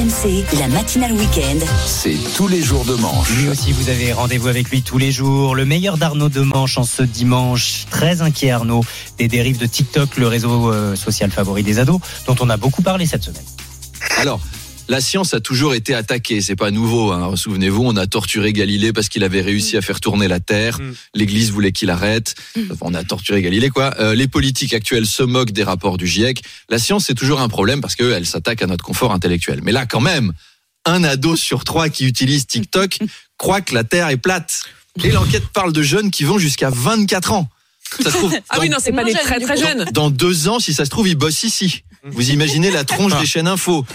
[0.00, 1.58] RMC, la matinale week-end.
[1.84, 3.28] C'est tous les jours de manche.
[3.36, 5.54] Lui aussi, vous avez rendez-vous avec lui tous les jours.
[5.54, 7.84] Le meilleur d'Arnaud de Manche en ce dimanche.
[7.90, 8.82] Très inquiet Arnaud
[9.18, 12.80] des dérives de TikTok, le réseau euh, social favori des ados, dont on a beaucoup
[12.80, 13.44] parlé cette semaine.
[14.16, 14.40] Alors,
[14.90, 17.12] la science a toujours été attaquée, c'est pas nouveau.
[17.12, 17.36] Hein.
[17.36, 20.80] Souvenez-vous, on a torturé Galilée parce qu'il avait réussi à faire tourner la Terre.
[20.80, 20.94] Mm.
[21.14, 22.34] L'Église voulait qu'il arrête.
[22.72, 23.94] Enfin, on a torturé Galilée, quoi.
[24.00, 26.42] Euh, les politiques actuelles se moquent des rapports du GIEC.
[26.68, 29.60] La science, c'est toujours un problème parce qu'elle s'attaque à notre confort intellectuel.
[29.62, 30.32] Mais là, quand même,
[30.84, 32.98] un ado sur trois qui utilise TikTok
[33.38, 34.64] croit que la Terre est plate.
[35.04, 37.48] Et l'enquête parle de jeunes qui vont jusqu'à 24 ans.
[38.02, 39.84] Ça se trouve, Ah oui, non, c'est pas des très très jeunes.
[39.92, 41.84] dans deux ans, si ça se trouve, ils bossent ici.
[42.02, 43.84] Vous imaginez la tronche des chaînes info.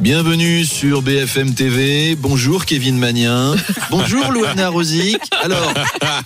[0.00, 2.16] Bienvenue sur BFM TV.
[2.16, 3.54] Bonjour Kevin Magnien.
[3.90, 5.18] Bonjour Louana Rosic.
[5.42, 5.72] Alors,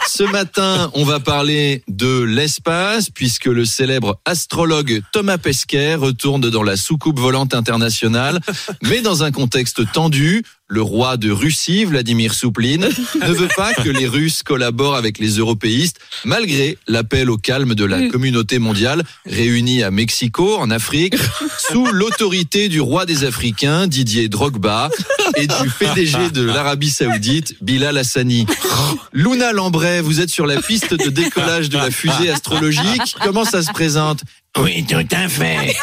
[0.06, 6.62] ce matin, on va parler de l'espace puisque le célèbre astrologue Thomas Pesquet retourne dans
[6.62, 8.40] la soucoupe volante internationale,
[8.82, 10.44] mais dans un contexte tendu.
[10.70, 12.88] Le roi de Russie, Vladimir Soupline,
[13.22, 17.86] ne veut pas que les Russes collaborent avec les européistes, malgré l'appel au calme de
[17.86, 21.14] la communauté mondiale réunie à Mexico, en Afrique,
[21.70, 24.90] sous l'autorité du roi des Africains, Didier Drogba,
[25.36, 28.44] et du PDG de l'Arabie Saoudite, Bilal Hassani.
[29.14, 33.16] Luna Lambray, vous êtes sur la piste de décollage de la fusée astrologique.
[33.22, 34.20] Comment ça se présente?
[34.58, 35.76] Oui, tout à fait.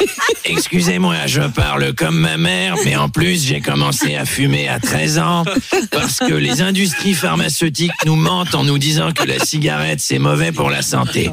[0.47, 5.17] Excusez-moi, je parle comme ma mère, mais en plus, j'ai commencé à fumer à 13
[5.19, 5.43] ans
[5.91, 10.51] parce que les industries pharmaceutiques nous mentent en nous disant que la cigarette, c'est mauvais
[10.51, 11.31] pour la santé.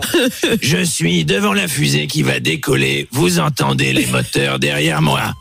[0.62, 3.06] Je suis devant la fusée qui va décoller.
[3.12, 5.34] Vous entendez les moteurs derrière moi.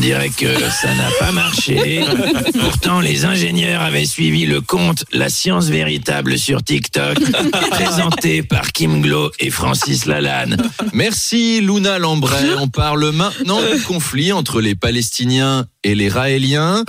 [0.00, 2.02] On dirait que ça n'a pas marché.
[2.58, 7.18] Pourtant, les ingénieurs avaient suivi le compte La science véritable sur TikTok,
[7.70, 10.56] présenté par Kim Glo et Francis Lalanne.
[10.94, 12.54] Merci Luna Lambray.
[12.58, 16.84] On parle maintenant du conflit entre les Palestiniens et les Raéliens.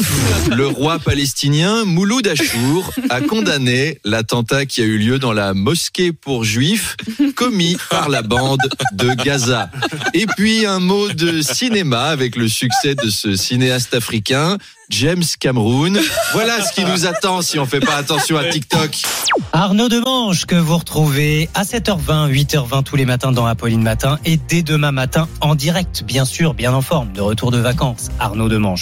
[0.56, 6.12] Le roi palestinien Mouloud Achour a condamné l'attentat qui a eu lieu dans la mosquée
[6.12, 6.98] pour juifs
[7.36, 8.60] commis par la bande
[8.94, 9.70] de Gaza.
[10.14, 14.58] Et puis un mot de cinéma avec le succès de ce cinéaste africain.
[14.90, 15.98] James Cameroun.
[16.34, 18.92] Voilà ce qui nous attend si on fait pas attention à TikTok.
[19.54, 24.20] Arnaud de Manche que vous retrouvez à 7h20, 8h20 tous les matins dans Apolline Matin
[24.26, 28.10] et dès demain matin en direct, bien sûr, bien en forme, de retour de vacances.
[28.20, 28.80] Arnaud de Manche.